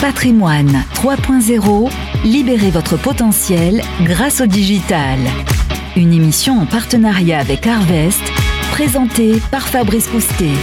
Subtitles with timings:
[0.00, 1.90] Patrimoine 3.0,
[2.24, 5.18] libérez votre potentiel grâce au digital.
[5.94, 8.22] Une émission en partenariat avec Harvest,
[8.70, 10.54] présentée par Fabrice Coustet.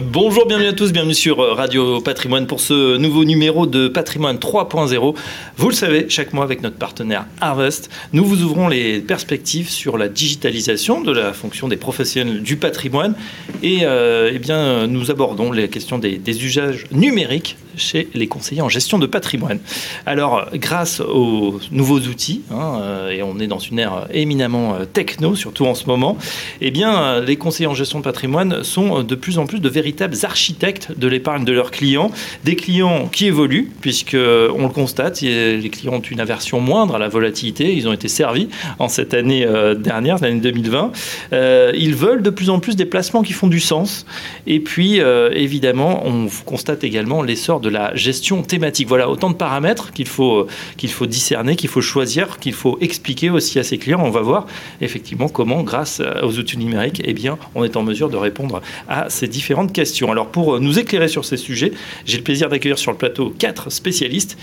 [0.00, 4.38] Bonjour, bienvenue à tous, bienvenue sur euh, Radio Patrimoine pour ce nouveau numéro de Patrimoine
[4.38, 5.14] 3.0.
[5.58, 9.98] Vous le savez, chaque mois avec notre partenaire Harvest, nous vous ouvrons les perspectives sur
[9.98, 13.14] la digitalisation de la fonction des professionnels du patrimoine
[13.62, 18.70] et euh, eh bien, nous abordons les questions des, usages numériques chez les conseillers en
[18.70, 19.60] gestion de patrimoine.
[20.06, 25.36] Alors, grâce aux nouveaux outils, hein, euh, et on est dans une ère éminemment techno,
[25.36, 26.16] surtout en ce moment,
[26.62, 29.81] eh bien, les conseillers en gestion de patrimoine sont de plus en plus de véritables
[30.22, 32.10] architectes de l'épargne de leurs clients,
[32.44, 36.98] des clients qui évoluent, puisque on le constate, les clients ont une aversion moindre à
[36.98, 40.92] la volatilité, ils ont été servis en cette année euh, dernière, l'année 2020.
[41.32, 44.06] Euh, ils veulent de plus en plus des placements qui font du sens,
[44.46, 45.00] et puis
[45.34, 48.88] évidemment, on constate également l'essor de la gestion thématique.
[48.88, 50.46] Voilà autant de paramètres qu'il faut,
[50.76, 54.02] qu'il faut discerner, qu'il faut choisir, qu'il faut expliquer aussi à ses clients.
[54.02, 54.46] On va voir
[54.80, 59.08] effectivement comment, grâce aux outils numériques, eh bien, on est en mesure de répondre à
[59.10, 60.10] ces différentes questions.
[60.10, 61.72] Alors pour nous éclairer sur ces sujets,
[62.04, 64.36] j'ai le plaisir d'accueillir sur le plateau quatre spécialistes.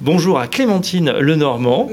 [0.00, 1.90] Bonjour à Clémentine Lenormand.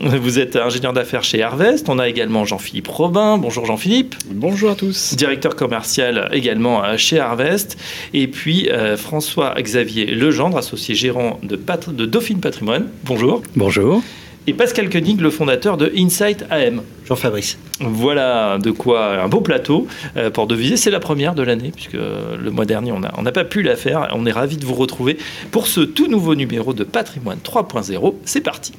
[0.00, 0.20] Bonjour.
[0.20, 1.88] Vous êtes ingénieur d'affaires chez Harvest.
[1.88, 3.38] On a également Jean-Philippe Robin.
[3.38, 4.14] Bonjour Jean-Philippe.
[4.30, 5.14] Bonjour à tous.
[5.14, 7.78] Directeur commercial également chez Harvest.
[8.12, 12.88] Et puis euh, François-Xavier Legendre, associé gérant de, de Dauphine Patrimoine.
[13.04, 13.42] Bonjour.
[13.56, 14.02] Bonjour.
[14.46, 16.82] Et Pascal Koenig, le fondateur de Insight AM.
[17.06, 17.58] Jean Fabrice.
[17.80, 20.76] Voilà de quoi un beau plateau euh, pour deviser.
[20.76, 23.74] C'est la première de l'année, puisque le mois dernier, on n'a on pas pu la
[23.74, 24.08] faire.
[24.12, 25.16] On est ravis de vous retrouver
[25.50, 28.14] pour ce tout nouveau numéro de Patrimoine 3.0.
[28.24, 28.72] C'est parti.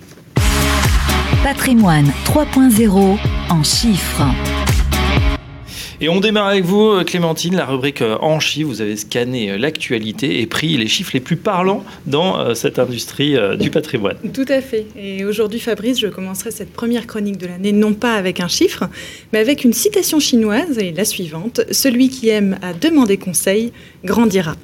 [1.43, 3.17] Patrimoine 3.0
[3.49, 4.23] en chiffres.
[6.05, 8.69] Et on démarre avec vous, Clémentine, la rubrique euh, en chiffres.
[8.69, 12.77] Vous avez scanné euh, l'actualité et pris les chiffres les plus parlants dans euh, cette
[12.77, 14.15] industrie du patrimoine.
[14.31, 14.85] Tout à fait.
[14.95, 18.87] Et aujourd'hui, Fabrice, je commencerai cette première chronique de l'année non pas avec un chiffre,
[19.33, 23.73] mais avec une citation chinoise et la suivante Celui qui aime à demander conseil
[24.03, 24.55] grandira.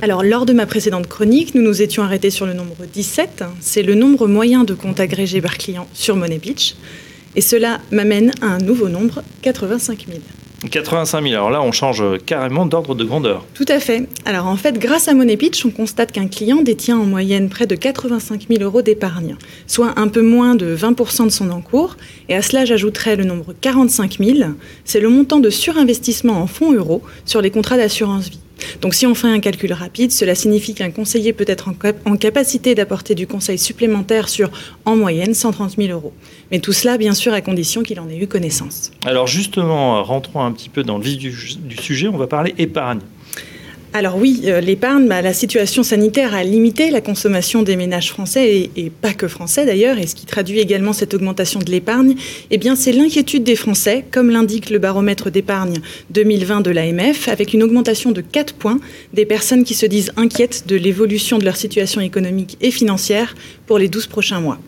[0.00, 3.44] Alors, lors de ma précédente chronique, nous nous étions arrêtés sur le nombre 17.
[3.60, 6.74] C'est le nombre moyen de comptes agrégés par client sur Money Beach.
[7.36, 10.20] Et cela m'amène à un nouveau nombre, 85 000.
[10.70, 13.44] 85 000, alors là on change carrément d'ordre de grandeur.
[13.54, 14.08] Tout à fait.
[14.24, 17.66] Alors en fait, grâce à Money Pitch, on constate qu'un client détient en moyenne près
[17.66, 19.36] de 85 000 euros d'épargne,
[19.68, 21.96] soit un peu moins de 20% de son encours.
[22.28, 24.38] Et à cela, j'ajouterais le nombre 45 000.
[24.84, 28.40] C'est le montant de surinvestissement en fonds euros sur les contrats d'assurance vie.
[28.80, 31.70] Donc si on fait un calcul rapide, cela signifie qu'un conseiller peut être
[32.04, 34.50] en, capacité d'apporter du conseil supplémentaire sur,
[34.84, 36.12] en moyenne, 130 000 euros.
[36.50, 38.90] Mais tout cela, bien sûr, à condition qu'il en ait eu connaissance.
[39.04, 43.00] Alors justement, rentrons un petit peu dans le vif du sujet, on va parler épargne
[43.94, 48.70] alors oui, euh, l'épargne, bah, la situation sanitaire a limité la consommation des ménages français
[48.76, 52.14] et, pas que français d'ailleurs, et ce qui traduit également cette augmentation de l'épargne,
[52.50, 57.62] eh c'est l'inquiétude des Français, comme l'indique le baromètre d'épargne 2020 de l'AMF, avec une
[57.62, 58.78] augmentation de 4 points
[59.14, 63.34] des personnes qui se disent inquiètes de l'évolution de leur situation économique et financière
[63.66, 64.58] pour les 12 prochains mois.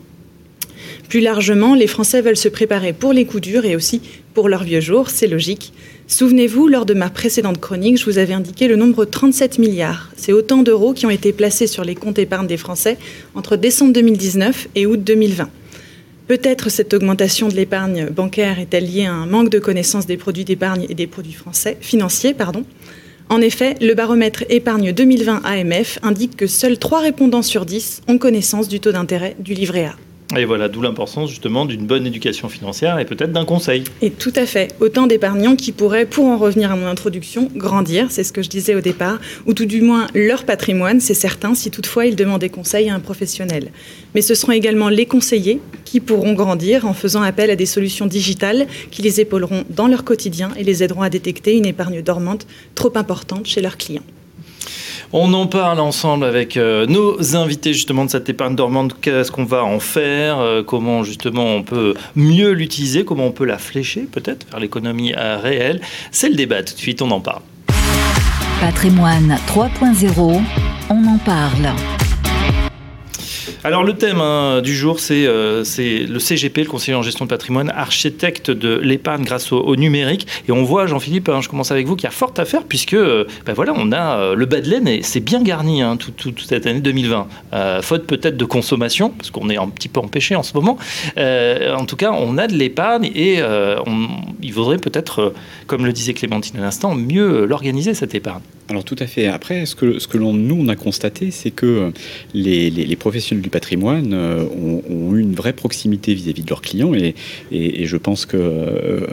[1.11, 4.01] Plus largement, les Français veulent se préparer pour les coups durs et aussi
[4.33, 5.73] pour leurs vieux jours, c'est logique.
[6.11, 10.11] Souvenez-vous, lors de ma précédente chronique, je vous avais indiqué le nombre 37 milliards.
[10.17, 12.99] C'est autant d'euros qui ont été placés sur les comptes épargne des Français
[13.37, 15.49] entre décembre 2019 et août 2020.
[16.27, 20.45] Peut-être cette augmentation de l'épargne bancaire est-elle liée à un manque de connaissance des produits
[20.45, 22.35] d'épargne et des produits français, financiers.
[22.35, 22.65] Pardon.
[23.29, 28.19] En effet, le baromètre épargne 2020 AMF indique que seuls 3 répondants sur 10 ont
[28.19, 29.95] connaissance du taux d'intérêt du livret A.
[30.37, 33.83] Et voilà, d'où l'importance justement d'une bonne éducation financière et peut-être d'un conseil.
[34.01, 34.73] Et tout à fait.
[34.79, 38.49] Autant d'épargnants qui pourraient, pour en revenir à mon introduction, grandir, c'est ce que je
[38.49, 42.41] disais au départ, ou tout du moins leur patrimoine, c'est certain, si toutefois ils demandent
[42.41, 43.73] des conseils à un professionnel.
[44.15, 48.07] Mais ce seront également les conseillers qui pourront grandir en faisant appel à des solutions
[48.07, 52.47] digitales qui les épauleront dans leur quotidien et les aideront à détecter une épargne dormante
[52.77, 54.05] trop importante chez leurs clients.
[55.13, 58.95] On en parle ensemble avec euh, nos invités justement de cette épargne dormante.
[59.01, 63.45] Qu'est-ce qu'on va en faire euh, Comment justement on peut mieux l'utiliser Comment on peut
[63.45, 65.81] la flécher peut-être vers l'économie euh, réelle
[66.13, 66.63] C'est le débat.
[66.63, 67.43] Tout de suite, on en parle.
[68.61, 70.41] Patrimoine 3.0,
[70.91, 71.75] on en parle.
[73.63, 77.31] Alors le thème hein, du jour, euh, c'est le CGP, le conseiller en gestion de
[77.31, 80.27] patrimoine, architecte de l'épargne grâce au, numérique.
[80.49, 82.65] Et on voit, Jean-Philippe, hein, je commence avec vous, qu'il y a fort à faire
[82.65, 85.83] puisque euh, ben voilà, on a euh, le bas de laine et c'est bien garni
[85.83, 87.29] hein, toute cette année 2020.
[87.83, 90.79] faute peut-être de consommation, parce qu'on est un petit peu empêché en ce moment.
[91.19, 93.41] en tout cas, on a de l'épargne et
[94.43, 95.35] il faudrait peut-être,
[95.67, 98.41] comme le disait Clémentine à l'instant, mieux l'organiser cette épargne.
[98.71, 99.27] Alors tout à fait.
[99.27, 101.91] Après, ce que, nous, on a constaté, c'est que
[102.35, 104.45] les, les, professionnels du patrimoine euh,
[104.89, 107.15] ont, eu une vraie proximité vis-à-vis de leurs clients et,
[107.51, 109.07] je pense que euh,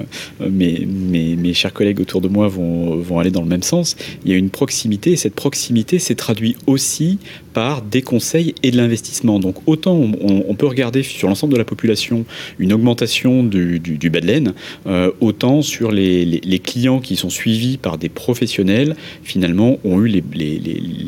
[0.48, 3.96] mes, chers collègues autour de moi vont, aller dans le même sens.
[4.26, 7.18] Il y a une proximité et cette proximité s'est traduite aussi
[7.54, 9.40] par des conseils et de l'investissement.
[9.40, 12.26] Donc autant on, peut regarder sur l'ensemble de la population
[12.60, 14.54] une augmentation du, du, bas de laine,
[14.86, 20.08] euh, autant sur les, les, clients qui sont suivis par des professionnels, finalement, ont eu
[20.08, 20.24] les,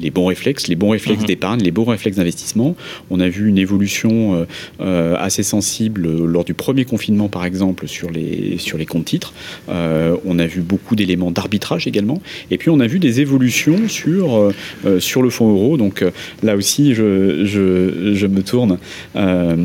[0.01, 1.27] les bons réflexes, les bons réflexes mhm.
[1.27, 2.75] d'épargne, les bons réflexes d'investissement.
[3.09, 4.45] On a vu une évolution euh,
[4.81, 9.33] euh, assez sensible lors du premier confinement, par exemple, sur les, sur les comptes titres.
[9.68, 12.21] on a vu beaucoup d'éléments d'arbitrage également.
[12.51, 14.51] Et puis on a vu des évolutions sur,
[15.00, 15.77] sur le fonds euro.
[15.77, 16.03] Donc
[16.44, 18.77] là aussi, je, je, me tourne
[19.15, 19.56] euh,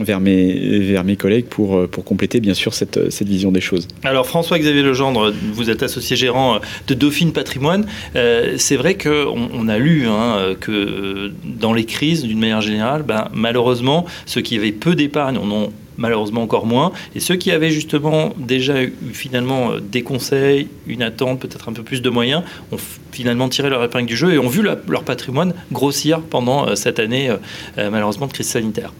[0.00, 3.86] vers, mes, vers mes collègues pour, pour compléter bien sûr cette, cette vision des choses.
[4.04, 7.86] Alors François-Xavier Legendre, vous êtes associé gérant de Dauphine Patrimoine.
[8.18, 13.02] Euh, c'est vrai qu'on on a lu hein, que dans les crises, d'une manière générale,
[13.02, 16.92] ben, malheureusement, ceux qui avaient peu d'épargne en ont malheureusement encore moins.
[17.14, 21.74] Et ceux qui avaient justement déjà eu finalement euh, des conseils, une attente, peut-être un
[21.74, 22.42] peu plus de moyens,
[22.72, 22.78] ont
[23.12, 26.98] finalement tiré leur épingle du jeu et ont vu leur patrimoine grossir pendant euh, cette
[26.98, 28.92] année euh, malheureusement de crise sanitaire.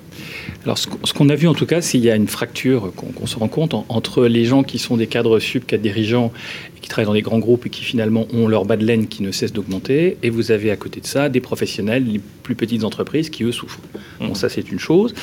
[0.65, 3.27] Alors, ce qu'on a vu en tout cas, c'est qu'il y a une fracture qu'on
[3.27, 6.33] se rend compte entre les gens qui sont des cadres sub, cadres dirigeants,
[6.89, 9.23] qui travaillent dans des grands groupes et qui finalement ont leur bas de laine qui
[9.23, 12.83] ne cesse d'augmenter, et vous avez à côté de ça des professionnels, les plus petites
[12.83, 13.81] entreprises qui eux souffrent.
[14.21, 14.35] Bon, mmh.
[14.35, 15.15] ça c'est une chose.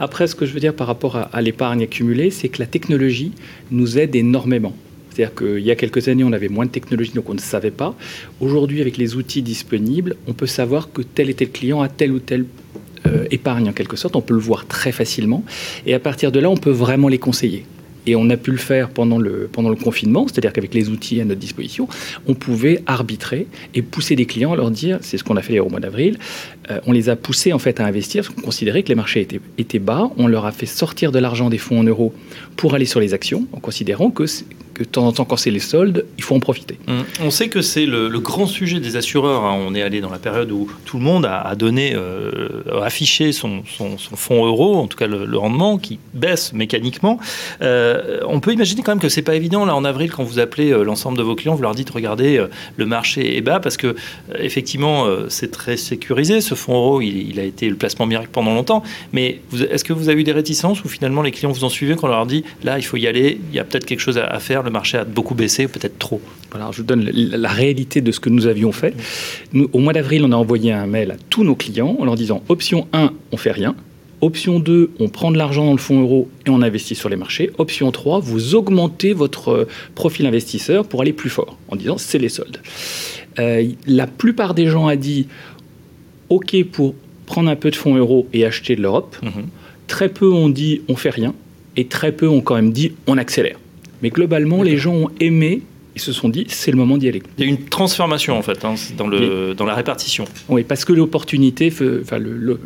[0.00, 2.66] Après, ce que je veux dire par rapport à, à l'épargne accumulée, c'est que la
[2.66, 3.30] technologie
[3.70, 4.74] nous aide énormément.
[5.10, 7.70] C'est-à-dire qu'il y a quelques années, on avait moins de technologie, donc on ne savait
[7.70, 7.94] pas.
[8.40, 12.10] Aujourd'hui, avec les outils disponibles, on peut savoir que tel et tel client a tel
[12.10, 12.46] ou tel
[13.06, 15.44] euh, épargne en quelque sorte, on peut le voir très facilement,
[15.86, 17.64] et à partir de là, on peut vraiment les conseiller.
[18.06, 19.48] Et on a pu le faire pendant le,
[19.82, 21.88] confinement, c'est-à-dire qu'avec les outils à notre disposition,
[22.26, 25.58] on pouvait arbitrer et pousser des clients à leur dire, c'est ce qu'on a fait
[25.60, 26.18] au mois d'avril,
[26.70, 29.78] euh, on les a poussés à investir parce qu'on considérait que les marchés étaient, étaient
[29.78, 32.12] bas, on leur a fait sortir de l'argent des fonds en euros
[32.56, 34.26] pour aller sur les actions, en considérant que
[34.74, 36.78] que de temps en temps, quand c'est les soldes, il faut en profiter.
[36.88, 37.04] Hum.
[37.22, 39.44] On sait que c'est le, grand sujet des assureurs.
[39.44, 39.58] Hein.
[39.66, 43.62] On est allé dans la période où tout le monde a, donné, euh, affiché son,
[44.14, 47.18] fonds euro, en tout cas le, rendement, qui baisse mécaniquement.
[47.62, 49.64] Euh, on peut imaginer quand même que c'est pas évident.
[49.64, 52.44] Là, en avril, quand vous appelez euh, l'ensemble de vos clients, vous leur dites regardez,
[52.76, 53.94] le marché est bas parce que
[54.38, 56.40] effectivement, c'est très sécurisé.
[56.40, 58.82] Ce fonds euro, il, a été le placement miracle pendant longtemps.
[59.12, 59.40] Mais
[59.70, 62.06] est-ce que vous avez eu des réticences ou finalement les clients vous ont suivi quand
[62.06, 64.38] on leur dit là, il faut y aller, il y a peut-être quelque chose à
[64.38, 66.20] faire le marché a beaucoup baissé, peut-être trop.
[66.50, 68.94] Voilà, je vous donne la, réalité de ce que nous avions fait.
[69.52, 72.14] Nous, au mois d'avril, on a envoyé un mail à tous nos clients en leur
[72.14, 73.74] disant option 1, on fait rien.
[74.20, 77.16] Option 2, on prend de l'argent dans le fonds euro et on investit sur les
[77.16, 77.50] marchés.
[77.58, 82.18] Option 3, vous augmentez votre euh, profil investisseur pour aller plus fort, en disant c'est
[82.18, 82.58] les soldes.
[83.40, 85.26] Euh, la plupart des gens a dit
[86.28, 86.94] OK pour
[87.26, 89.16] prendre un peu de fonds euro et acheter de l'Europe.
[89.22, 89.46] Mhm.
[89.88, 91.34] Très peu ont dit on fait rien
[91.76, 93.58] et très peu ont quand même dit on accélère.
[94.02, 95.62] Mais globalement, les gens ont aimé
[95.94, 97.22] ils se sont dit c'est le moment d'y aller.
[97.38, 100.24] Il y a une transformation en fait hein, dans, le, dans la répartition.
[100.48, 102.58] Oui, parce que l'opportunité enfin, le,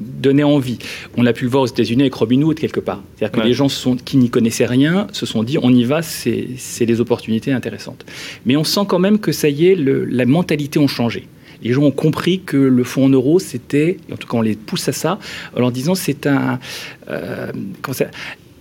[0.00, 0.78] donnait envie.
[1.16, 3.02] On a pu le voir aux États-Unis avec Robin Hood quelque part.
[3.16, 6.02] C'est-à-dire que les gens sont, qui n'y connaissaient rien se sont dit on y va,
[6.02, 8.04] c'est des opportunités intéressantes.
[8.46, 11.28] Mais on sent quand même que ça y est, la mentalité a changé
[11.62, 14.56] les gens ont compris que le fonds en euros, c'était, en tout cas on les
[14.56, 15.18] pousse à ça,
[15.56, 16.58] en leur disant c'est un,
[17.08, 17.52] euh,
[17.92, 18.06] ça,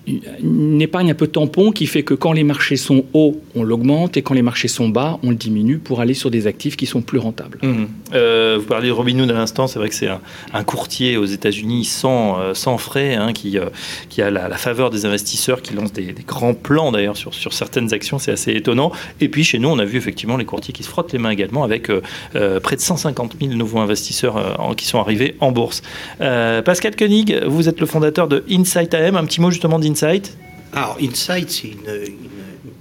[0.07, 4.17] une épargne un peu tampon qui fait que quand les marchés sont hauts, on l'augmente
[4.17, 6.87] et quand les marchés sont bas, on le diminue pour aller sur des actifs qui
[6.87, 7.59] sont plus rentables.
[7.61, 7.85] Mmh.
[8.13, 11.85] Euh, vous parliez de Robinhood à l'instant, c'est vrai que c'est un, courtier aux États-Unis
[11.85, 13.65] sans, euh, frais hein, qui, euh,
[14.09, 17.93] qui a la, faveur des investisseurs, qui lance des, grands plans d'ailleurs sur, sur certaines
[17.93, 18.91] actions, c'est assez étonnant.
[19.19, 21.29] Et puis chez nous, on a vu effectivement les courtiers qui se frottent les mains
[21.29, 21.89] également avec
[22.31, 25.81] près de 150 000 nouveaux investisseurs qui sont arrivés en bourse.
[26.19, 29.15] Pascal Koenig, vous êtes le fondateur de Insight AM.
[29.15, 30.37] Un petit mot justement d'Insight Insight
[30.71, 32.15] Alors, Insight, c'est une,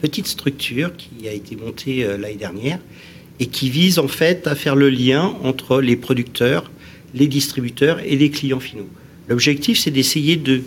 [0.00, 2.78] petite structure qui a été montée euh, l'année dernière
[3.38, 6.70] et qui vise en fait à faire le lien entre les producteurs,
[7.14, 8.88] les distributeurs et les clients finaux.
[9.28, 10.62] L'objectif, c'est d'essayer de,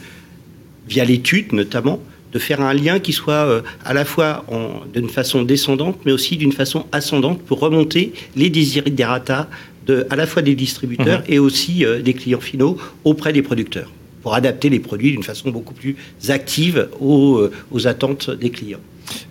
[0.88, 2.00] via l'étude notamment,
[2.34, 4.46] de faire un lien qui soit euh, à la fois
[4.94, 9.50] d'une façon descendante, mais aussi d'une façon ascendante pour remonter les desiderata
[9.88, 11.34] de, à la fois des distributeurs mmh.
[11.34, 13.90] et aussi euh, des clients finaux auprès des producteurs
[14.24, 15.96] pour adapter les produits d'une façon beaucoup plus
[16.30, 18.80] active aux, euh, attentes des clients.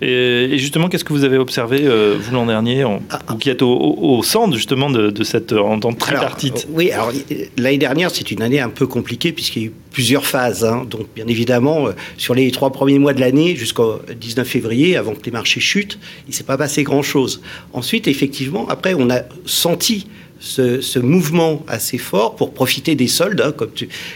[0.02, 3.62] Et, justement, qu'est-ce que vous avez observé, euh, vous, l'an dernier, en, ah, qui êtes
[3.62, 6.68] au, centre, justement, de, cette entente tripartite?
[6.70, 7.10] Oui, alors
[7.56, 10.64] l'année dernière, c'est une année un peu compliquée, puisqu'il y a eu plusieurs phases.
[10.64, 10.86] Hein.
[10.88, 15.14] Donc, bien évidemment, euh, sur les trois premiers mois de l'année, jusqu'au 19 février, avant
[15.14, 17.40] que les marchés chutent, il ne s'est pas passé grand-chose.
[17.72, 20.06] Ensuite, effectivement, après, on a senti
[20.42, 23.70] ce, mouvement assez fort pour profiter des soldes, hein, comme,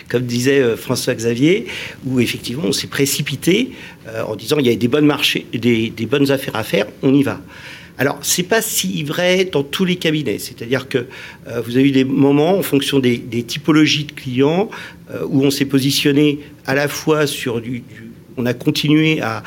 [0.09, 1.67] comme disait euh, François-Xavier,
[2.05, 3.71] où effectivement on s'est précipité
[4.09, 7.15] euh, en disant il y a des bonnes, marchés, des, bonnes affaires à faire, on
[7.15, 7.41] y va.
[7.99, 10.39] Alors, c'est pas si vrai dans tous les cabinets.
[10.39, 11.07] C'est-à-dire que
[11.49, 14.69] euh, vous avez eu des moments, en fonction des, typologies de clients,
[15.29, 17.85] où on s'est positionné à la fois sur du,
[18.37, 19.43] on a continué à,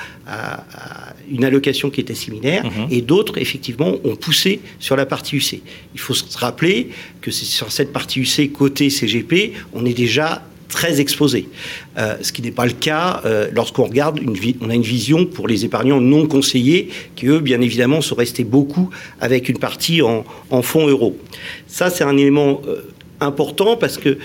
[1.31, 2.87] une allocation qui était similaire, mhm.
[2.89, 5.61] et d'autres, effectivement, ont poussé sur la partie UC.
[5.93, 6.89] Il faut se rappeler
[7.21, 11.49] que c'est sur cette partie UC côté CGP, on est déjà très exposé.
[11.97, 15.25] Euh, ce qui n'est pas le cas euh, lorsqu'on regarde, une on a une vision
[15.25, 20.01] pour les épargnants non conseillés, qui eux, bien évidemment, sont restés beaucoup avec une partie
[20.01, 20.23] en,
[20.61, 21.17] fonds euros.
[21.67, 22.81] Ça, c'est un élément euh,
[23.21, 24.17] important parce que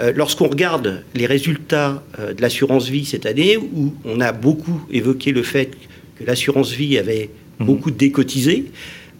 [0.00, 4.82] euh, lorsqu'on regarde les résultats euh, de l'assurance vie cette année, où on a beaucoup
[4.90, 5.70] évoqué le fait
[6.16, 7.64] que l'assurance vie avait mmh.
[7.64, 8.66] beaucoup décotisé,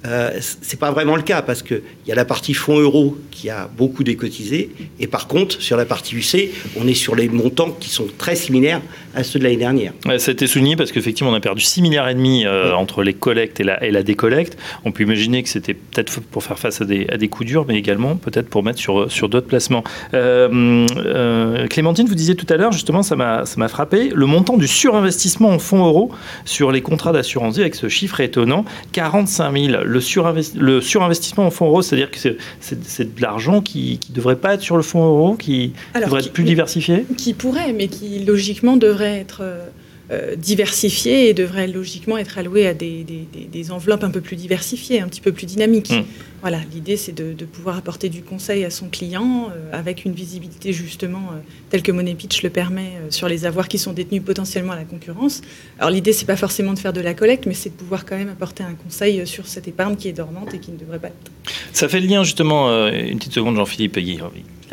[0.07, 3.50] euh, c'est pas vraiment le cas parce qu'il y a la partie fonds euros qui
[3.50, 7.71] a beaucoup décotisé et par contre sur la partie UC on est sur les montants
[7.78, 8.80] qui sont très similaires
[9.14, 9.92] à ceux de l'année dernière.
[10.19, 13.02] ça a été souligné parce qu'effectivement on a perdu 6 milliards et demi euh, entre
[13.02, 14.57] les collectes et la, et la décollecte.
[14.85, 17.66] On peut imaginer que c'était peut-être pour faire face à des, à des coups durs
[17.69, 19.85] mais également peut-être pour mettre sur, sur d'autres placements.
[20.14, 24.66] Euh, euh, Clémentine, vous disiez tout à l'heure justement ça m'a frappé le montant du
[24.66, 26.11] surinvestissement en fonds euros
[26.47, 31.66] sur les contrats d'assurance vie avec ce chiffre étonnant 45 000 le, surinvestissement en fonds
[31.66, 32.18] euros, c'est-à-dire que
[32.61, 36.32] c'est de l'argent qui ne devrait pas être sur le fonds euro, qui devrait être
[36.32, 37.04] plus diversifié?
[37.16, 39.66] Qui pourrait, mais qui logiquement devrait être euh,
[40.11, 45.09] euh, diversifié et devrait logiquement être alloué à des, enveloppes un peu plus diversifiées, un
[45.09, 45.90] petit peu plus dynamiques.
[45.90, 46.04] Mmh.
[46.40, 50.73] Voilà, l'idée c'est de, pouvoir apporter du conseil à son client euh, avec une visibilité
[50.73, 54.73] justement euh, telle que Money Pitch le permet sur les avoirs qui sont détenus potentiellement
[54.73, 55.42] à la concurrence.
[55.78, 58.16] Alors l'idée c'est pas forcément de faire de la collecte, mais c'est de pouvoir quand
[58.16, 61.09] même apporter un conseil sur cette épargne qui est dormante et qui ne devrait pas
[61.09, 61.32] être.
[61.73, 63.97] Ça fait le lien justement, une petite seconde Jean-Philippe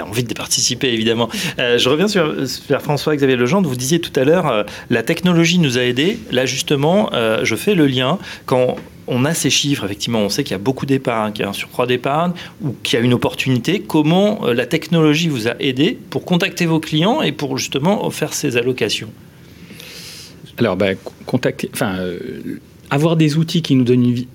[0.01, 1.29] a envie de participer, évidemment.
[1.59, 2.35] Euh, je reviens sur,
[2.81, 3.67] François-Xavier Legendre.
[3.67, 6.19] Vous disiez tout à l'heure, euh, la technologie nous a aidés.
[6.29, 8.19] Là, justement, euh, je fais le lien.
[8.45, 8.75] Quand
[9.07, 11.49] on a ces chiffres, effectivement, on sait qu'il y a beaucoup d'épargne, qu'il y a
[11.49, 13.81] un surcroît d'épargne ou qu'il y a une opportunité.
[13.81, 18.57] Comment la technologie vous a aidé pour contacter vos clients et pour justement faire ces
[18.57, 19.09] allocations?
[20.57, 20.93] Alors, bah,
[21.25, 21.97] contacter, enfin,
[22.89, 24.25] avoir des outils qui nous donnent une,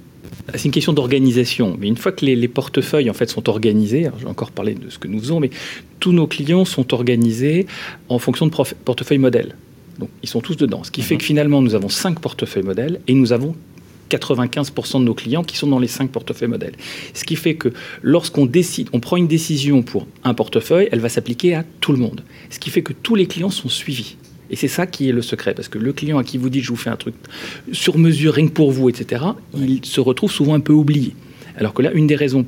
[0.55, 1.77] c'est une question d'organisation.
[1.79, 4.91] Mais une fois que les, portefeuilles en fait sont organisés, je vais encore parler de
[4.91, 5.51] ce que nous faisons, mais
[6.01, 7.67] tous nos clients sont organisés
[8.09, 8.53] en fonction de
[8.85, 9.57] portefeuille modèle.
[9.99, 10.85] Donc ils sont tous dedans.
[10.85, 11.21] Ce qui fait mhm.
[11.21, 13.55] que finalement nous avons cinq portefeuilles modèles et nous avons
[14.13, 16.75] 95% de nos clients qui sont dans les cinq portefeuilles modèles.
[17.15, 21.09] Ce qui fait que lorsqu'on décide, on prend une décision pour un portefeuille, elle va
[21.09, 22.23] s'appliquer à tout le monde.
[22.51, 24.17] Ce qui fait que tous les clients sont suivis.
[24.51, 26.63] Et c'est ça qui est le secret, parce que le client à qui vous dites
[26.63, 27.15] je vous fais un truc
[27.73, 29.25] sur mesure, rien que pour vous, etc.,
[29.57, 31.15] il se retrouve souvent un peu oublié.
[31.57, 32.45] Alors que là, une des raisons,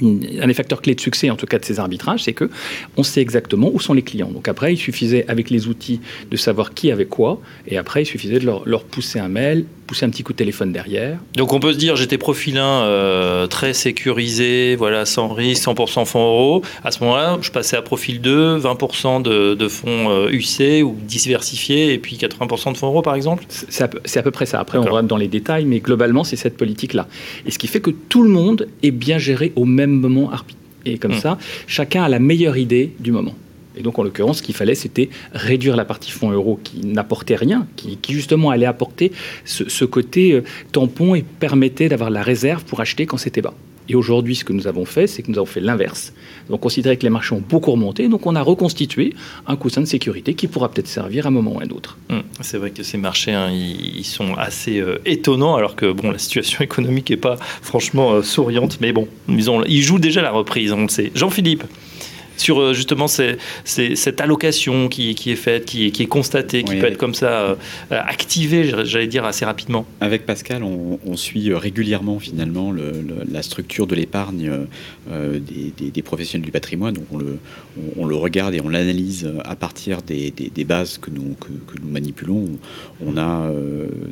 [0.00, 2.50] un des facteurs clés de succès, en tout cas de ces arbitrages, c'est que
[2.96, 4.30] on sait exactement où sont les clients.
[4.30, 8.06] Donc après, il suffisait avec les outils de savoir qui avait quoi, et après, il
[8.06, 11.18] suffisait de leur pousser un mail, pousser un petit coup de téléphone derrière.
[11.34, 16.04] Donc on peut se dire j'étais profil 1 euh, très sécurisé, voilà, sans risque, 100%
[16.04, 16.62] fonds euros.
[16.84, 21.92] À ce moment-là, je passais à profil 2, 20% de, fonds UC euh, ou diversifiés
[21.92, 24.60] et puis 80% de fonds euros par exemple C'est à, peu près ça.
[24.60, 27.08] Après on rentre dans les détails, mais globalement c'est cette politique-là.
[27.44, 30.30] Et ce qui fait que tout le monde est bien géré au même moment.
[30.86, 31.20] Et comme mmh.
[31.20, 33.34] ça, chacun a la meilleure idée du moment.
[33.80, 37.34] Et donc, en l'occurrence, ce qu'il fallait, c'était réduire la partie fonds euros qui n'apportait
[37.34, 39.10] rien, qui, justement allait apporter
[39.46, 43.54] ce, côté euh, tampon et permettait d'avoir la réserve pour acheter quand c'était bas.
[43.88, 46.12] Et aujourd'hui, ce que nous avons fait, c'est que nous avons fait l'inverse.
[46.46, 49.14] Nous avons considéré que les marchés ont beaucoup remonté, donc on a reconstitué
[49.46, 51.96] un coussin de sécurité qui pourra peut-être servir à un moment ou à un autre.
[52.10, 56.10] Hum, c'est vrai que ces marchés, hein, ils, sont assez euh, étonnants, alors que bon,
[56.10, 60.20] la situation économique n'est pas franchement euh, souriante, mais bon, ils, ont, ils jouent déjà
[60.20, 61.10] la reprise, on le sait.
[61.14, 61.64] Jean-Philippe
[62.40, 67.14] sur euh, justement cette allocation qui, est faite, qui, est constatée, qui peut être comme
[67.14, 67.54] ça euh,
[67.90, 74.50] activée, j'allais dire, assez rapidement Avec Pascal, on, suit régulièrement finalement la structure de l'épargne
[75.10, 76.94] euh, des, professionnels du patrimoine.
[76.94, 77.04] Donc
[77.96, 80.32] on le, regarde et on l'analyse à partir des,
[80.64, 81.36] bases que nous,
[81.82, 82.46] manipulons.
[83.04, 83.50] On, a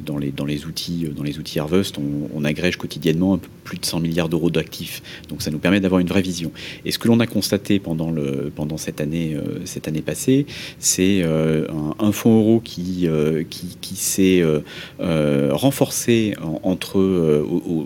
[0.04, 4.00] dans, les, outils, dans les outils Harvest, on, agrège quotidiennement un peu plus de 100
[4.00, 5.02] milliards d'euros d'actifs.
[5.28, 6.52] Donc ça nous permet d'avoir une vraie vision.
[6.84, 8.17] Et ce que l'on a constaté pendant le,
[8.54, 10.46] pendant cette année, cette année passée.
[10.78, 13.08] C'est un, fonds euro qui,
[13.50, 14.42] qui, s'est
[14.98, 17.44] renforcé entre,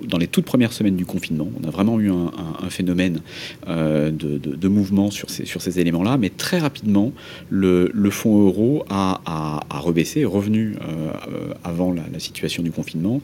[0.09, 1.49] dans les toutes premières semaines du confinement.
[1.63, 3.21] On a vraiment eu un, phénomène
[3.67, 7.13] de, de, mouvement sur ces, sur ces éléments-là, mais très rapidement,
[7.51, 10.77] le, fonds euro a, a, rebaissé, revenu
[11.65, 13.21] avant la, situation du confinement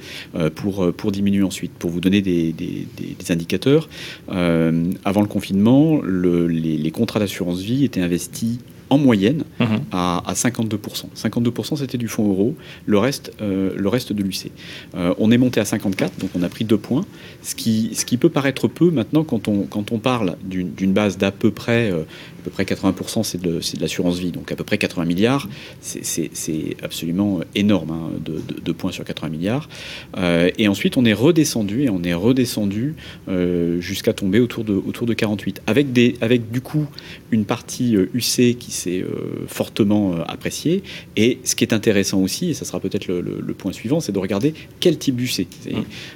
[0.56, 1.72] pour, pour diminuer ensuite.
[1.72, 3.88] Pour vous donner des, des, des indicateurs,
[4.28, 8.58] avant le confinement, les, contrats d'assurance vie étaient investis
[8.90, 9.80] en moyenne mhm.
[9.92, 11.06] à, 52%.
[11.14, 14.50] 52% c'était du fonds euro, le reste, euh, le reste de l'UC.
[14.94, 17.04] Euh, on est monté à 54, donc on a pris deux points,
[17.42, 21.18] ce qui, ce qui peut paraître peu maintenant quand on, quand on parle d'une base
[21.18, 22.04] d'à peu près euh,
[22.48, 25.48] peu près 80% c'est de, l'assurance vie, donc à peu près 80 milliards,
[25.80, 29.68] c'est absolument énorme, hein, de, points sur 80 milliards.
[30.16, 32.94] Euh, et ensuite, on est redescendu et on est redescendu
[33.28, 35.86] euh, jusqu'à tomber autour de, autour de 48, avec,
[36.20, 36.86] avec du coup
[37.30, 39.04] une partie UC euh, qui s'est
[39.46, 40.82] fortement appréciée.
[41.16, 44.18] Et ce qui est intéressant aussi, et ça sera peut-être le, point suivant, c'est de
[44.18, 45.46] regarder quel type d'UC.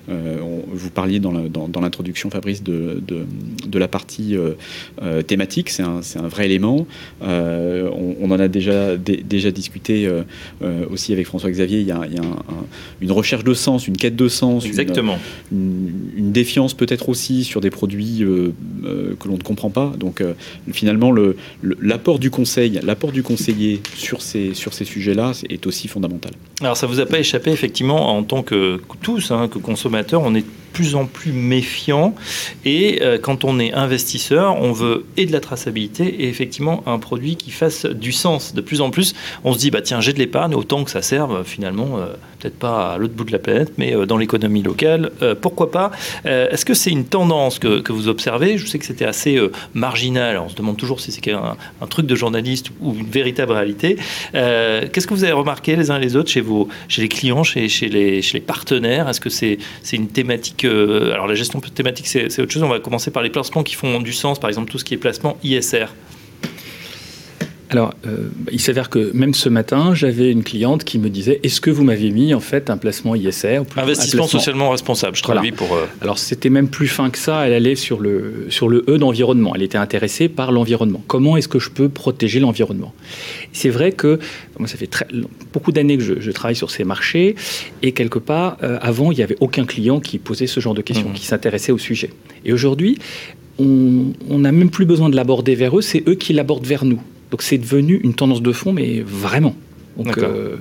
[0.08, 1.32] Vous parliez dans
[1.80, 4.36] l'introduction, Fabrice, de, de, la partie
[5.26, 6.86] thématique, c'est un un vrai élément.
[7.22, 10.22] Euh, on, en a déjà, déjà discuté euh,
[10.62, 11.80] euh, aussi avec François-Xavier.
[11.80, 12.00] Il y a,
[13.00, 14.64] une recherche de sens, une quête de sens.
[14.64, 15.18] Exactement.
[15.50, 19.92] Une, défiance peut-être aussi sur des produits que l'on ne comprend pas.
[19.98, 20.22] Donc
[20.72, 21.12] finalement,
[21.62, 26.32] l'apport du conseil, l'apport du conseiller sur ces, sur ces sujets-là est aussi fondamental.
[26.60, 30.34] Alors ça vous a pas échappé effectivement en tant que tous, hein, que consommateurs, on
[30.34, 32.14] est plus en plus méfiant.
[32.64, 36.98] Et euh, quand on est investisseur, on veut et de la traçabilité et effectivement un
[36.98, 38.54] produit qui fasse du sens.
[38.54, 39.14] De plus en plus,
[39.44, 42.06] on se dit, bah tiens, j'ai de l'épargne, autant que ça serve finalement, euh,
[42.38, 45.10] peut-être pas à l'autre bout de la planète, mais euh, dans l'économie locale.
[45.40, 45.90] pourquoi pas
[46.24, 48.58] Est-ce que c'est une tendance que, que, vous observez?
[48.58, 49.38] Je sais que c'était assez
[49.74, 50.38] marginal.
[50.38, 53.96] On se demande toujours si c'est un, un, truc de journaliste ou une véritable réalité.
[54.32, 57.44] Qu'est-ce que vous avez remarqué les uns et les autres chez, vos, chez les clients,
[57.44, 59.08] chez, chez, les, chez les partenaires?
[59.08, 62.62] Est-ce que c'est c'est une thématique alors la gestion thématique, c'est autre chose.
[62.62, 64.94] On va commencer par les placements qui font du sens, par exemple tout ce qui
[64.94, 65.86] est placement ISR.
[67.72, 71.62] Alors, euh, il s'avère que même ce matin, j'avais une cliente qui me disait Est-ce
[71.62, 75.74] que vous m'avez mis en fait un placement ISR Investissement socialement responsable, je travaille pour.
[75.74, 77.46] Euh, Alors, c'était même plus fin que ça.
[77.46, 79.54] Elle allait sur le, sur le E d'environnement.
[79.54, 81.02] Elle était intéressée par l'environnement.
[81.06, 82.92] Comment est-ce que je peux protéger l'environnement?
[83.54, 84.18] C'est vrai que
[84.58, 85.06] moi, ça fait très,
[85.54, 87.36] beaucoup d'années que je, travaille sur ces marchés
[87.80, 90.82] et quelque part, euh, avant, il n'y avait aucun client qui posait ce genre de
[90.82, 91.14] questions, mmh.
[91.14, 92.10] qui s'intéressait au sujet.
[92.44, 92.98] Et aujourd'hui,
[93.58, 97.00] on n'a même plus besoin de l'aborder vers eux, c'est eux qui l'abordent vers nous.
[97.32, 99.56] Donc c'est devenu une tendance de fond, mais vraiment.
[99.98, 100.56] Euh,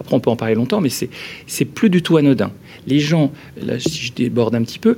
[0.00, 2.52] après, on peut en parler longtemps, mais c'est plus du tout anodin.
[2.86, 4.96] Les gens, là, si je déborde un petit peu,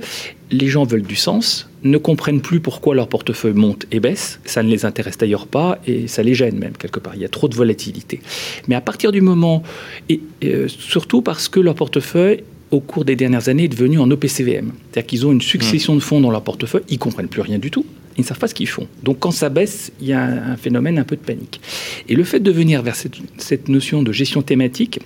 [0.51, 4.39] les gens veulent du sens, ne comprennent plus pourquoi leur portefeuille monte et baisse.
[4.45, 7.15] Ça ne les intéresse d'ailleurs pas et ça les gêne même quelque part.
[7.15, 8.21] Il y a trop de volatilité.
[8.67, 9.63] Mais à partir du moment,
[10.09, 14.09] et euh, surtout parce que leur portefeuille au cours des dernières années est devenu en
[14.09, 14.71] OPCVM.
[14.91, 17.71] C'est-à-dire qu'ils ont une succession de fonds dans leur portefeuille, ils comprennent plus rien du
[17.71, 17.85] tout
[18.17, 18.87] ils ne savent pas ce qu'ils font.
[19.03, 21.59] Donc quand ça baisse, il y a un phénomène un peu de panique.
[22.07, 24.99] Et le fait de venir vers cette, notion de gestion thématique,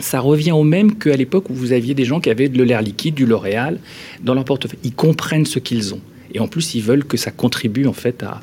[0.00, 2.82] ça revient au même qu'à l'époque où vous aviez des gens qui avaient de l'air
[2.82, 3.78] liquide, du L'Oréal
[4.22, 4.80] dans leur portefeuille.
[4.84, 6.00] Ils comprennent ce qu'ils ont.
[6.34, 8.40] Et en plus, ils veulent que ça contribue en fait à,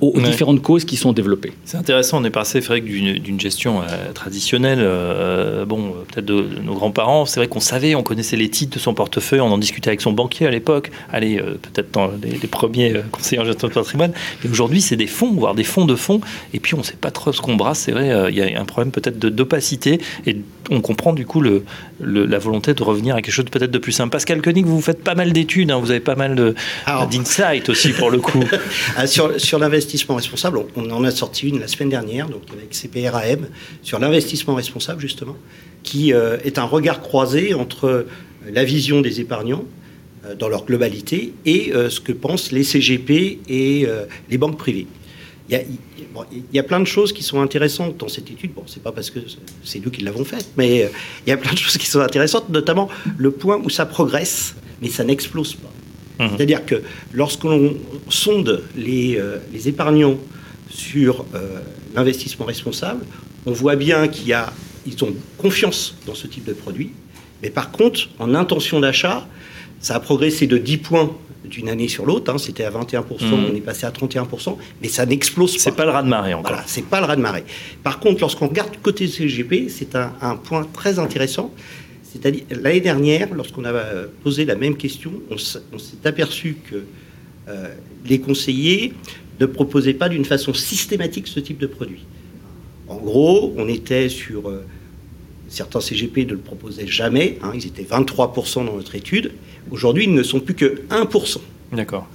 [0.00, 1.52] aux, différentes causes qui sont développées.
[1.64, 7.26] C'est intéressant, on est passé d'une gestion euh, traditionnelle, euh, bon, peut-être de, nos grands-parents,
[7.26, 10.00] c'est vrai qu'on savait, on connaissait les titres de son portefeuille, on en discutait avec
[10.00, 14.12] son banquier à l'époque, allez, euh, peut-être dans les, premiers conseillers en gestion de patrimoine,
[14.42, 16.20] mais aujourd'hui c'est des fonds, voire des fonds de fonds,
[16.52, 18.60] et puis on ne sait pas trop ce qu'on brasse, c'est vrai, il y a
[18.60, 20.36] un problème peut-être d'opacité, et
[20.70, 21.64] on comprend du coup le,
[22.00, 24.10] la volonté de revenir à quelque chose peut-être de plus simple.
[24.10, 26.54] Pascal Koenig, vous faites pas mal d'études, hein, vous avez pas mal
[27.10, 28.44] d'insights aussi pour le coup.
[28.96, 29.77] Ah, sur sur l'investissement
[30.14, 33.48] responsable, on, en a sorti une la semaine dernière, donc avec CPRAM,
[33.82, 35.36] sur l'investissement responsable justement,
[35.82, 38.08] qui euh, est un regard croisé entre euh,
[38.52, 39.64] la vision des épargnants
[40.24, 43.86] euh, dans leur globalité et ce que pensent les CGP et
[44.30, 44.86] les banques privées.
[45.48, 45.62] Il y, a,
[46.30, 48.52] il y, a, plein de choses qui sont intéressantes dans cette étude.
[48.52, 49.20] Bon, c'est pas parce que
[49.64, 50.90] c'est nous qui l'avons faite, mais
[51.26, 54.54] il y a plein de choses qui sont intéressantes, notamment le point où ça progresse,
[54.82, 55.70] mais ça n'explose pas.
[56.18, 56.30] Mhm.
[56.36, 57.76] C'est-à-dire que lorsque l'on
[58.08, 60.16] sonde les, euh, les, épargnants
[60.68, 61.60] sur euh,
[61.94, 63.04] l'investissement responsable,
[63.46, 64.34] on voit bien qu'ils
[65.02, 66.90] ont confiance dans ce type de produit.
[67.42, 69.26] Mais par contre, en intention d'achat,
[69.80, 72.32] ça a progressé de 10 points d'une année sur l'autre.
[72.32, 72.38] Hein.
[72.38, 73.46] C'était à 21%, mhm.
[73.50, 75.62] on est passé à 31%, mais ça n'explose pas.
[75.62, 76.52] C'est pas le raz de marée encore.
[76.52, 77.44] Voilà, c'est pas le raz de marée.
[77.82, 81.52] Par contre, lorsqu'on regarde côté CGP, c'est un, un, point très intéressant.
[82.12, 83.72] C'est-à-dire, l'année dernière, lorsqu'on a
[84.22, 86.84] posé la même question, on s'est aperçu que
[87.48, 87.74] euh,
[88.06, 88.92] les conseillers
[89.40, 92.04] ne proposait pas d'une façon systématique ce type de produit.
[92.88, 94.48] En gros, on était sur...
[94.48, 94.64] Euh,
[95.48, 99.32] certains CGP ne le proposaient jamais, hein, ils étaient 23% dans notre étude.
[99.70, 101.38] Aujourd'hui, ils ne sont plus que 1%.
[101.72, 102.06] D'accord.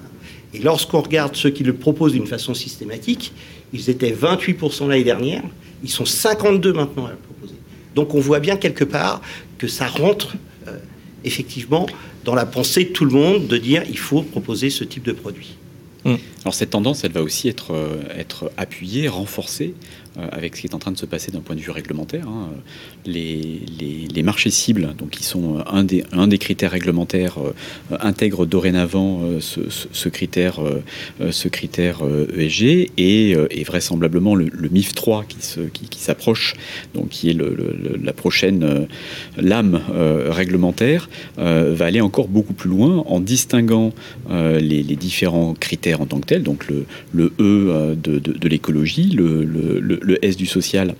[0.54, 3.34] Et lorsqu'on regarde ceux qui le proposent d'une façon systématique,
[3.74, 5.42] ils étaient 28% l'année dernière,
[5.84, 7.53] ils sont 52 maintenant à le proposer.
[7.96, 9.22] Donc on voit bien quelque part
[9.58, 10.36] que ça rentre
[10.68, 10.78] euh,
[11.24, 11.88] effectivement
[12.26, 15.12] dans la pensée de tout le monde de dire il faut proposer ce type de
[15.12, 15.56] produit.
[16.06, 16.18] Hum.
[16.44, 19.74] Alors cette tendance, elle va aussi être, euh, appuyée, renforcée
[20.20, 22.28] euh, avec ce qui est en train de se passer d'un point de vue réglementaire.
[22.28, 22.50] Hein.
[23.06, 29.22] Les, marchés cibles, donc qui sont un des, un des critères réglementaires, euh, intègrent dorénavant
[29.24, 30.62] euh, ce, critère,
[31.32, 32.02] ce critère
[32.38, 36.54] ESG e et, vraisemblablement le, MIF 3 qui, s'approche,
[36.94, 38.88] donc qui est la prochaine
[39.38, 39.82] lame
[40.30, 43.92] réglementaire, va aller encore beaucoup plus loin en distinguant
[44.30, 46.86] les, différents critères en tant que tels, donc le,
[47.40, 50.96] E de, de, l'écologie, le S du social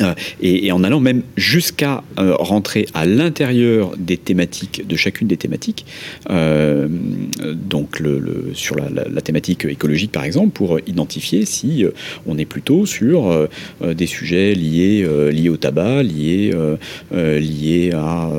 [0.00, 5.36] euh, et, en allant même jusqu'à euh, rentrer à l'intérieur des thématiques, de chacune des
[5.36, 5.86] thématiques,
[6.30, 6.88] euh,
[7.54, 11.84] donc le, sur la, thématique écologique par exemple, pour identifier si
[12.26, 13.48] on est plutôt sur
[13.84, 16.52] des sujets liés, liés au tabac, liés,
[17.12, 18.30] liés à,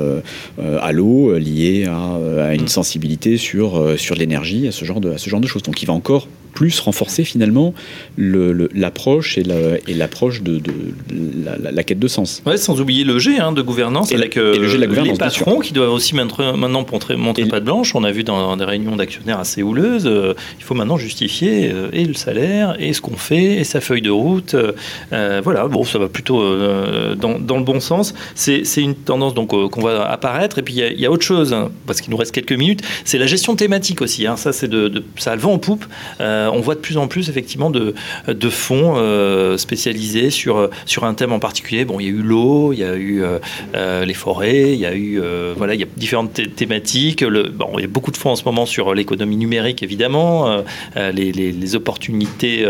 [0.82, 5.18] à l'eau, liés à, à, une sensibilité sur, sur l'énergie, à, ce genre de, à
[5.18, 5.64] ce genre de choses.
[5.64, 6.28] Donc il va encore
[6.60, 7.74] plus renforcer finalement
[8.18, 9.44] l'approche et
[9.94, 10.74] l'approche de, de
[11.72, 12.44] la, quête de sens.
[12.46, 15.14] Ouais, sans oublier le G hein, de gouvernance avec euh, le G de la gouvernance,
[15.14, 17.96] les patrons qui doivent aussi maintenant montrer, montrer pas de blanche.
[17.96, 21.88] On a vu dans, des réunions d'actionnaires assez houleuses, euh, il faut maintenant justifier euh,
[21.94, 24.54] et le salaire et ce qu'on fait et sa feuille de route.
[25.12, 26.44] voilà, bon, ça va plutôt
[27.16, 28.14] dans, dans, le bon sens.
[28.36, 30.60] C'est une tendance donc qu'on va apparaître.
[30.60, 33.18] Et puis il y, a autre chose, hein, parce qu'il nous reste quelques minutes, c'est
[33.18, 34.28] la gestion thématique aussi.
[34.28, 34.36] Hein.
[34.36, 35.86] Ça, c'est de, ça a le vent en poupe.
[36.52, 37.94] On voit de plus en plus effectivement de,
[38.50, 41.86] fonds spécialisés sur, sur un thème en particulier.
[41.86, 43.40] Bon, il y a eu l'eau, il y a eu euh,
[43.76, 47.22] euh, les forêts, il y a eu euh, voilà, il y a différentes thématiques.
[47.22, 50.64] Il y a beaucoup de fonds en ce moment sur l'économie numérique, évidemment,
[50.96, 52.66] les, opportunités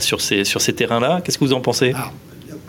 [0.00, 1.20] sur ces sur ces terrains-là.
[1.24, 1.94] Qu'est-ce que vous en pensez?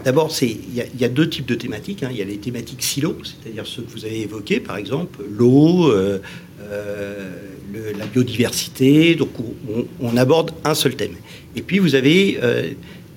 [0.04, 2.04] D'abord, il y, a deux types de thématiques.
[2.04, 2.10] Hein.
[2.12, 5.92] Il y a les thématiques silos, c'est-à-dire ceux que vous avez évoqués, par exemple, l'eau,
[6.62, 9.16] la biodiversité.
[9.16, 9.30] Donc,
[10.00, 11.16] on, aborde un seul thème.
[11.56, 12.40] Et puis, vous avez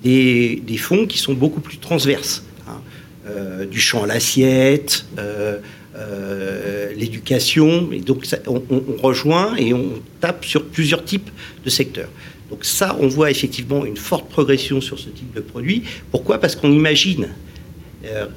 [0.03, 2.43] des, fonds qui sont beaucoup plus transverses.
[2.67, 2.81] Hein.
[3.29, 5.59] Euh, du champ à l'assiette, euh,
[5.95, 7.91] euh, l'éducation.
[7.91, 8.61] Et donc, on,
[8.99, 11.29] rejoint et on tape sur plusieurs types
[11.63, 12.09] de secteurs.
[12.51, 15.83] Donc ça, on voit effectivement une forte progression sur ce type de produit.
[16.11, 16.37] Pourquoi?
[16.37, 17.29] Parce qu'on imagine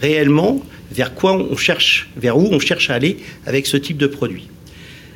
[0.01, 4.07] réellement vers quoi on cherche, vers où on cherche à aller avec ce type de
[4.07, 4.49] produit.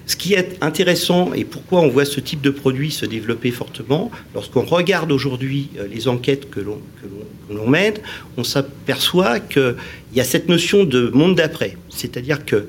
[0.08, 4.10] Ce qui est intéressant et pourquoi on voit ce type de produit se développer fortement,
[4.34, 7.92] lorsqu'on regarde aujourd'hui euh, les enquêtes que l'on mène,
[8.38, 9.74] on s'aperçoit qu'il
[10.14, 11.76] y a cette notion de monde d'après.
[11.90, 12.68] C'est-à-dire que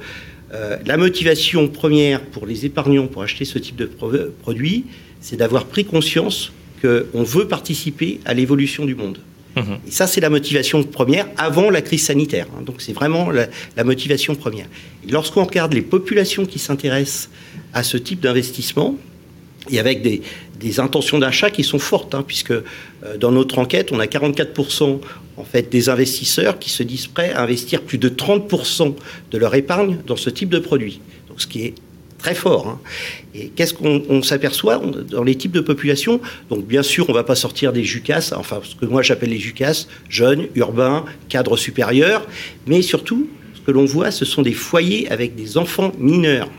[0.53, 4.83] euh, la motivation première pour les épargnants pour acheter ce type de produit,
[5.21, 6.51] c'est d'avoir pris conscience
[6.81, 9.19] qu'on veut participer à l'évolution du monde.
[9.55, 9.79] Mhm.
[9.87, 12.47] Et ça, c'est la motivation première avant la crise sanitaire.
[12.55, 12.61] Hein.
[12.63, 14.67] Donc, c'est vraiment la, motivation première.
[15.07, 17.29] Et lorsqu'on regarde les populations qui s'intéressent
[17.73, 18.95] à ce type d'investissement,
[19.69, 20.21] et avec des,
[20.79, 22.63] intentions d'achat qui sont fortes, hein, puisque euh,
[23.19, 24.99] dans notre enquête, on a 44%
[25.37, 28.95] en fait des investisseurs qui se disent prêts à investir plus de 30%
[29.31, 30.99] de leur épargne dans ce type de produit.
[31.29, 31.75] Donc, ce qui est
[32.19, 32.67] très fort.
[32.67, 32.79] Hein.
[33.33, 34.79] Et qu'est-ce qu'on s'aperçoit
[35.09, 38.33] dans les types de populations Donc bien sûr, on ne va pas sortir des JUCAS,
[38.35, 42.27] enfin ce que moi j'appelle les JUCAS, jeunes, urbains, cadres supérieurs,
[42.67, 46.49] mais surtout, ce que l'on voit, ce sont des foyers avec des enfants mineurs.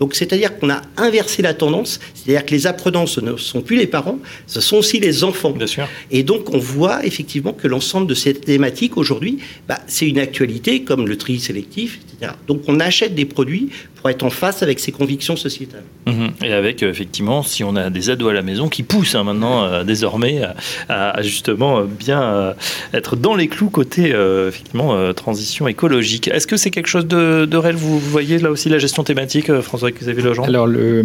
[0.00, 3.76] Donc, c'est-à-dire qu'on a inversé la tendance, c'est-à-dire que les apprenants, ce ne sont plus
[3.76, 5.50] les parents, ce sont aussi les enfants.
[5.50, 5.86] Bien sûr.
[6.10, 10.84] Et donc, on voit effectivement que l'ensemble de ces thématiques aujourd'hui, bah, c'est une actualité,
[10.84, 12.32] comme le tri sélectif, etc.
[12.48, 13.68] Donc, on achète des produits
[14.00, 15.84] pour être en face avec ses convictions sociétales.
[16.06, 16.30] Mhm.
[16.42, 19.24] Et avec, euh, effectivement, si on a des ados à la maison qui poussent hein,
[19.24, 20.40] maintenant, euh, désormais,
[20.88, 22.54] à, justement euh, bien
[22.94, 24.14] être dans les clous côté,
[24.48, 26.28] effectivement, transition écologique.
[26.28, 27.76] Est-ce que c'est quelque chose de, de réel?
[27.76, 31.04] Vous, voyez là aussi la gestion thématique, François-Xavier Lejean Alors, le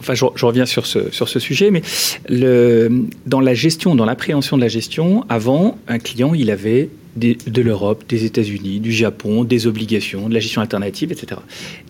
[0.00, 1.82] enfin, je, reviens sur ce, sur ce sujet, mais
[2.28, 2.90] le,
[3.26, 8.04] dans la gestion, dans l'appréhension de la gestion, avant, un client, il avait de l'Europe,
[8.08, 11.40] des États-Unis, du Japon, des obligations, de la gestion alternative, etc.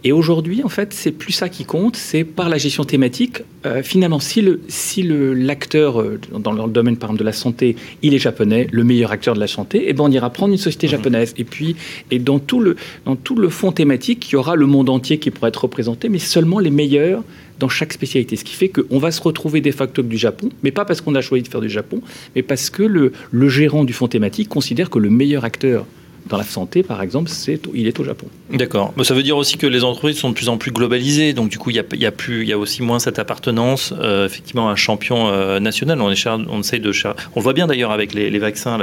[0.03, 3.39] Et aujourd'hui, en fait, c'est plus ça qui compte, c'est par la gestion thématique.
[3.65, 7.77] Euh, finalement, si le si l'acteur euh, dans le domaine par exemple de la santé,
[8.03, 10.53] il est japonais, le meilleur acteur de la santé, et eh ben on ira prendre
[10.53, 10.91] une société mhm.
[10.91, 11.35] japonaise.
[11.39, 11.77] Et puis,
[12.11, 15.19] et dans tout le dans tout le fond thématique, il y aura le monde entier
[15.19, 17.23] qui pourra être représenté, mais seulement les meilleurs
[17.59, 18.37] dans chaque spécialité.
[18.37, 21.15] Ce qui fait qu'on va se retrouver des facto du Japon, mais pas parce qu'on
[21.15, 22.01] a choisi de faire du Japon,
[22.35, 25.87] mais parce que le, le gérant du fonds thématique considère que le meilleur acteur
[26.27, 28.27] dans la santé, par exemple, c'est, il est au Japon.
[28.51, 28.95] D'accord.
[28.97, 31.35] Mais ça veut dire aussi que les entreprises sont de plus en plus globalisées.
[31.35, 34.73] Donc, du coup, il y a, y a, aussi moins cette appartenance, euh, effectivement, à
[34.73, 36.01] un champion euh, national.
[36.01, 36.93] On, essaye de.
[37.35, 38.79] On le voit bien d'ailleurs avec les, vaccins,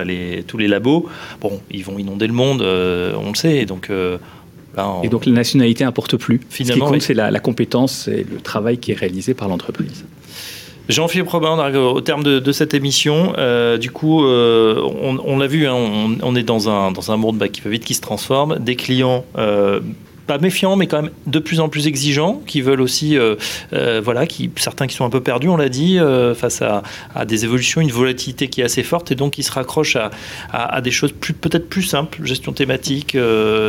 [0.47, 1.09] tous les labos.
[1.39, 3.65] Bon, ils vont inonder le monde, euh, on le sait.
[3.65, 3.89] Donc.
[5.03, 6.39] Et donc la nationalité importe plus.
[6.49, 7.01] Finalement, Ce qui compte, oui.
[7.01, 10.05] c'est la, la, compétence et le travail qui est réalisé par l'entreprise.
[10.89, 13.33] Jean-Philippe Robin, au terme de, de cette émission.
[13.37, 17.11] Euh, du coup, euh, on, on l'a vu, hein, on, on, est dans un, dans
[17.11, 18.59] un monde bah, qui va vite, qui se transforme.
[18.59, 19.79] Des clients euh,
[20.27, 23.35] pas méfiants, mais quand même de plus en plus exigeants, qui veulent aussi, euh,
[23.73, 26.83] euh, voilà, qui, certains qui sont un peu perdus, on l'a dit, euh, face à,
[27.25, 29.97] des évolutions, une volatilité qui est assez forte, et donc qui se raccrochent
[30.51, 33.17] à, des choses peut-être plus simples, gestion thématique,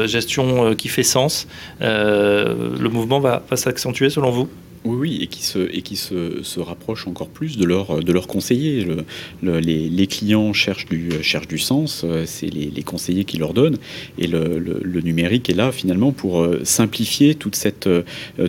[0.07, 1.47] gestion qui fait sens.
[1.81, 4.49] le mouvement va s'accentuer selon vous?
[4.85, 8.13] Oui, oui, et qui se, et qui se, se rapprochent encore plus de leurs de
[8.13, 8.85] leur conseillers.
[8.85, 9.05] Le,
[9.41, 13.79] le, les, clients cherchent du, cherchent du sens, c'est les, conseillers qui leur donnent,
[14.19, 17.89] et le, numérique est là finalement pour simplifier toute cette,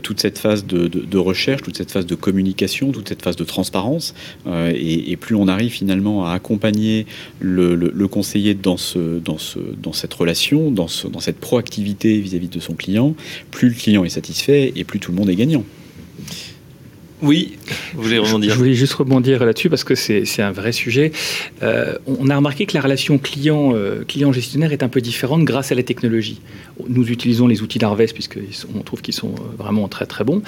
[0.01, 3.43] toute cette phase de, de, recherche, toute cette phase de communication, toute cette phase de
[3.43, 4.15] transparence,
[4.47, 7.05] et, plus on arrive finalement à accompagner
[7.39, 12.47] le, conseiller dans, ce, dans, ce, dans cette relation, dans, ce, dans cette proactivité vis-à-vis
[12.47, 13.15] -vis de son client,
[13.51, 15.63] plus le client est satisfait et plus tout le monde est gagnant.
[17.23, 17.53] Oui,
[17.93, 18.51] vous voulez rebondir?
[18.51, 21.13] Je voulais juste rebondir là-dessus parce que c'est un vrai sujet.
[21.62, 25.71] Euh, on a remarqué que la relation euh, client gestionnaire est un peu différente grâce
[25.71, 26.41] à la technologie.
[26.89, 30.41] Nous utilisons les outils d'Arvest puisqu'on trouve qu'ils sont vraiment très très bons.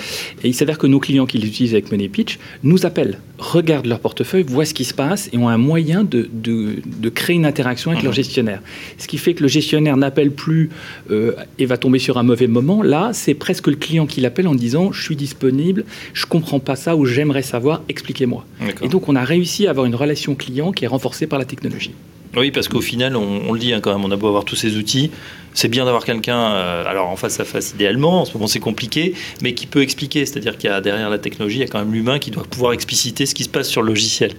[0.44, 3.86] Et il s'avère que nos clients qui les utilisent avec Money Pitch nous appellent, regardent
[3.86, 7.38] leur portefeuille, voient ce qui se passe et ont un moyen de, de, de créer
[7.38, 8.06] une interaction avec mmh.
[8.06, 8.62] leur gestionnaire.
[8.98, 10.72] Ce qui fait que le gestionnaire n'appelle plus
[11.10, 12.84] euh, et va tomber sur un mauvais moment.
[12.84, 16.76] Là, c'est presque le client qui l'appelle en disant je suis disponible, je comprends pas
[16.76, 18.46] ça ou j'aimerais savoir, expliquez-moi.
[18.82, 21.46] Et donc on a réussi à avoir une relation client qui est renforcée par la
[21.46, 21.94] technologie.
[22.36, 24.44] Oui, parce qu'au final, on, on, le dit hein, quand même, on a beau avoir
[24.44, 25.10] tous ces outils,
[25.54, 28.60] c'est bien d'avoir quelqu'un, euh, alors en face à face idéalement, en ce moment c'est
[28.60, 31.68] compliqué, mais qui peut expliquer, c'est-à-dire qu'il y a derrière la technologie, il y a
[31.68, 34.34] quand même l'humain qui doit pouvoir expliciter ce qui se passe sur le logiciel.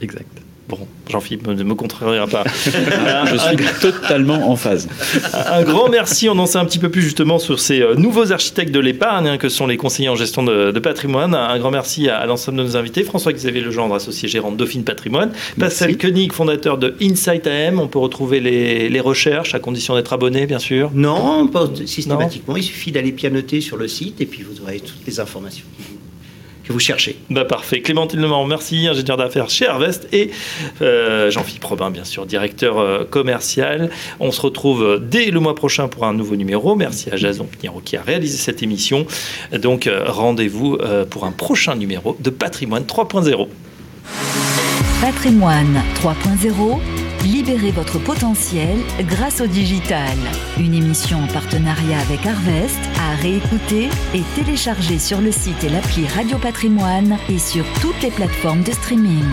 [0.00, 0.47] Exact.
[0.68, 0.78] Bon,
[1.08, 2.44] Jean-Philippe ne me contrariera pas.
[3.26, 4.86] Je suis totalement en phase.
[5.50, 6.28] Un grand merci.
[6.28, 9.28] On en sait un petit peu plus justement sur ces euh, nouveaux architectes de l'épargne
[9.28, 11.34] hein, que sont les conseillers en gestion de, de patrimoine.
[11.34, 13.02] Un grand merci à, à l'ensemble de nos invités.
[13.02, 15.32] François-Xavier Legendre, associé gérant de Dauphine Patrimoine.
[15.58, 17.80] Pascal Koenig, fondateur de Insight AM.
[17.80, 20.90] On peut retrouver les, les recherches à condition d'être abonné, bien sûr.
[20.92, 22.52] Non, pas systématiquement.
[22.54, 22.60] Non.
[22.60, 25.64] Il suffit d'aller pianoter sur le site et puis vous aurez toutes les informations
[26.68, 27.18] que vous cherchez.
[27.30, 27.80] Bah parfait.
[27.80, 30.30] Clémentine Lemont, merci, ingénieur d'affaires chez Harvest et
[30.82, 33.90] euh, Jean-Philippe Robin, bien sûr, directeur euh, commercial.
[34.20, 36.76] On se retrouve dès le mois prochain pour un nouveau numéro.
[36.76, 39.06] Merci à Jason Pinheiro qui a réalisé cette émission.
[39.52, 40.78] Donc euh, rendez-vous
[41.10, 43.48] pour un prochain numéro de Patrimoine 3.0.
[45.00, 50.16] Patrimoine 3.0 Libérez votre potentiel grâce au digital.
[50.58, 56.06] Une émission en partenariat avec Harvest à réécouter et télécharger sur le site et l'appli
[56.06, 59.24] Radio Patrimoine et sur toutes les plateformes de streaming.